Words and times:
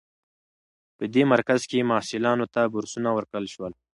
په 0.97 1.03
دې 1.13 1.23
مرکز 1.33 1.61
کې 1.69 1.87
محصلانو 1.91 2.45
ته 2.53 2.61
بورسونه 2.73 3.09
ورکړل 3.13 3.45
شول. 3.53 3.73